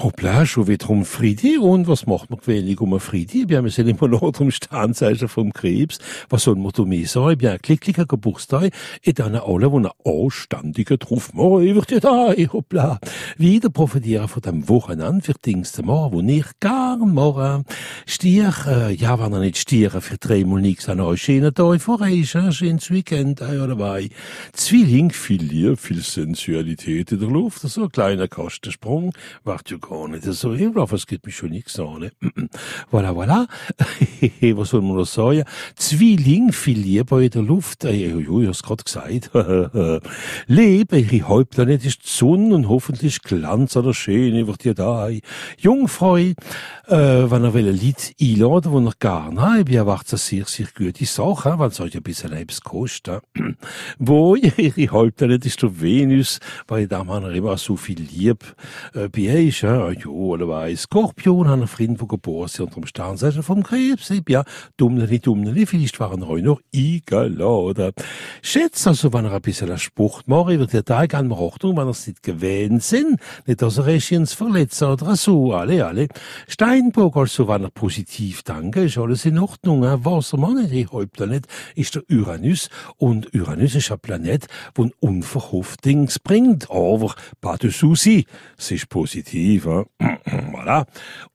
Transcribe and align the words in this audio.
Hoppla, 0.00 0.46
schon 0.46 0.68
wieder 0.68 0.90
um 0.90 1.04
Friede. 1.04 1.60
Und 1.60 1.88
was 1.88 2.06
macht 2.06 2.30
man 2.30 2.38
wenig 2.46 2.80
um 2.80 3.00
Friede? 3.00 3.48
Wir 3.48 3.58
haben 3.58 3.66
ja 3.66 3.84
immer 3.84 4.06
noch 4.06 4.30
drum 4.30 4.52
Sternzeichen 4.52 5.26
vom 5.26 5.52
Krebs. 5.52 5.98
Was 6.28 6.44
soll 6.44 6.54
man 6.54 6.70
da 6.72 6.84
mehr 6.84 7.08
sagen? 7.08 7.38
Bien, 7.38 7.58
klicklicher 7.60 8.06
Geburtstag. 8.06 8.70
Et 9.02 9.18
dann 9.18 9.34
alle, 9.34 9.72
wo 9.72 9.78
eine 9.78 9.90
anständige 10.04 10.98
drauf 10.98 11.34
morgen 11.34 11.74
wird 11.74 11.90
ja 11.90 11.98
da, 11.98 12.32
hoppla. 12.52 13.00
Wieder 13.36 13.68
profitieren 13.68 14.28
von 14.28 14.42
dem 14.42 14.68
Wochenende 14.68 15.22
für 15.22 15.34
Dingste 15.34 15.82
morgen, 15.82 16.16
wo 16.16 16.22
nicht 16.22 16.60
gar 16.60 16.96
morgen. 16.96 17.64
Stier, 18.06 18.54
äh, 18.66 18.94
ja, 18.94 19.18
wenn 19.20 19.32
er 19.32 19.40
nicht 19.40 19.58
stieren 19.58 20.00
für 20.00 20.16
dreimal 20.16 20.60
nix 20.60 20.88
an 20.88 21.00
euch 21.00 21.22
schönen 21.22 21.54
Tag 21.54 21.80
vor 21.82 22.00
euch, 22.00 22.36
ein 22.36 22.52
schönes 22.52 22.90
Weekend, 22.90 23.40
äh, 23.40 23.58
oder 23.58 23.68
dabei. 23.68 24.08
Zwilling, 24.52 25.10
viel 25.10 25.42
Liebe, 25.42 25.76
viel 25.76 26.00
Sensualität 26.00 27.12
in 27.12 27.20
der 27.20 27.28
Luft, 27.28 27.60
so 27.60 27.84
ein 27.84 27.90
kleiner 27.90 28.28
Kastensprung, 28.28 29.12
wart 29.44 29.70
ja 29.70 29.76
gar 29.76 30.08
nicht 30.08 30.24
so, 30.24 30.54
ich 30.54 30.72
glaube, 30.72 30.96
es 30.96 31.06
geht 31.06 31.26
mich 31.26 31.36
schon 31.36 31.50
nichts 31.50 31.78
an, 31.78 32.00
ne? 32.00 32.12
voilà, 32.90 33.10
voilà. 33.12 33.46
Was 34.56 34.70
soll 34.70 34.82
man 34.82 34.96
noch 34.96 35.06
sagen? 35.06 35.44
Zwilling, 35.76 36.52
viel 36.52 36.78
Liebe 36.78 37.24
in 37.24 37.30
der 37.30 37.42
Luft, 37.42 37.84
äh, 37.84 37.92
ich 37.92 38.28
hab's 38.46 38.62
grad 38.62 38.84
gesagt. 38.84 39.30
Lebe, 40.46 40.98
ihre 40.98 41.28
Hauptplanet 41.28 41.84
ist 41.84 42.04
die 42.04 42.08
Sonne 42.08 42.54
und 42.54 42.68
hoffentlich 42.68 43.17
Glanz 43.22 43.76
oder 43.76 43.94
Schöne 43.94 44.46
wird 44.46 44.64
ihr 44.64 44.74
da. 44.74 45.08
Jungfrau, 45.58 46.16
äh, 46.16 46.34
wenn 46.86 47.44
er 47.44 47.54
will 47.54 47.68
ein 47.68 47.76
Lied 47.76 48.14
einladen, 48.20 48.72
wo 48.72 48.80
er 48.80 48.92
gar 48.98 49.30
nicht, 49.30 49.68
ich 49.68 49.76
erwarte 49.76 50.16
sehr, 50.16 50.44
sehr 50.44 50.66
gute 50.76 51.04
Sache, 51.04 51.58
weil 51.58 51.68
es 51.68 51.80
euch 51.80 51.96
ein 51.96 52.02
bisschen 52.02 52.32
etwas 52.32 52.60
kostet. 52.60 53.22
Wo 53.98 54.34
ihre 54.36 54.88
Hauptplanet 54.90 55.46
ist 55.46 55.62
der 55.62 55.80
Venus, 55.80 56.40
weil 56.66 56.86
da 56.86 57.04
man 57.04 57.34
immer 57.34 57.56
so 57.56 57.76
viel 57.76 58.00
Liebe 58.00 58.44
äh, 58.94 59.08
bei 59.08 59.20
ihr 59.22 59.48
ist, 59.48 59.62
ja, 59.62 59.90
jo, 59.90 60.12
oder 60.12 60.48
weiß. 60.48 60.82
Skorpion, 60.82 61.48
haben 61.48 61.60
einen 61.60 61.68
Freund, 61.68 62.00
der 62.00 62.08
geboren 62.08 62.46
ist 62.46 62.60
unter 62.60 62.74
dem 62.74 62.86
Sternzeichen 62.86 63.42
vom 63.42 63.62
Krebs, 63.62 64.12
ja, 64.28 64.44
dummeli, 64.76 65.18
dummeli, 65.18 65.66
vielleicht 65.66 65.98
waren 66.00 66.22
euch 66.22 66.42
noch 66.42 66.60
eingeladen. 66.74 67.92
Schätzt 68.42 68.86
also, 68.86 69.12
wenn 69.12 69.24
er 69.24 69.32
ein 69.32 69.42
bisschen 69.42 69.76
Spruch 69.78 70.22
macht, 70.26 70.48
wird 70.48 70.72
der 70.72 70.84
Tag 70.84 71.14
an 71.14 71.32
Ordnung, 71.32 71.76
wenn 71.76 71.86
er 71.86 71.90
es 71.90 72.06
nicht 72.06 72.22
gewähnt 72.22 72.82
sind, 72.82 73.07
nicht, 73.46 73.62
dass 73.62 73.78
er 73.78 73.84
sich 73.84 74.12
ins 74.12 74.32
verletzen 74.32 74.88
oder 74.88 75.16
so, 75.16 75.52
alle, 75.52 75.86
alle. 75.86 76.08
Steinbock, 76.46 77.16
also, 77.16 77.48
wenn 77.48 77.64
er 77.64 77.70
positiv 77.70 78.42
danke, 78.42 78.84
ist 78.84 78.98
alles 78.98 79.24
in 79.24 79.38
Ordnung, 79.38 79.84
äh, 79.84 80.04
Wassermann, 80.04 80.68
die 80.68 80.86
Hauptplanet 80.86 81.46
ist 81.74 81.94
der 81.94 82.02
Uranus, 82.10 82.68
und 82.96 83.34
Uranus 83.34 83.74
ist 83.74 83.90
ein 83.90 83.98
Planet, 83.98 84.46
der 84.76 84.90
unverhofft 85.00 85.84
Dings 85.84 86.18
bringt, 86.18 86.70
aber 86.70 87.14
pas 87.40 87.58
de 87.58 87.70
souci, 87.70 88.26
es 88.56 88.70
ist 88.70 88.88
positiv, 88.88 89.66
äh. 89.66 89.84
voilà. 90.52 90.86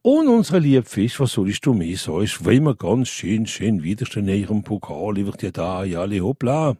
Und 0.01 0.27
unsere 0.27 0.59
liebe 0.59 0.83
Fisch, 0.83 1.19
was 1.19 1.33
soll 1.33 1.49
ich 1.49 1.61
du 1.61 1.73
mehr 1.73 1.97
sagen, 1.97 2.23
ist, 2.23 2.45
wir 2.45 2.75
ganz 2.75 3.09
schön, 3.09 3.47
schön 3.47 3.83
widerstehen 3.83 4.27
in 4.27 4.39
ihrem 4.39 4.63
Pokal, 4.63 5.15
wird 5.15 5.43
ja 5.43 5.51
da, 5.51 5.83
ja, 5.83 6.01
alle 6.01 6.21
hoppla. 6.21 6.75